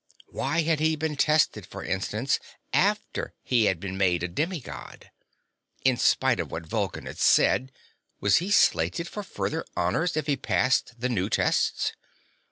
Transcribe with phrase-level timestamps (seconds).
[0.29, 2.39] Why had he been tested, for instance,
[2.73, 5.11] after he had been made a demi God?
[5.85, 7.71] In spite of what Vulcan had said,
[8.19, 11.93] was he slated for further honors if he passed the new tests?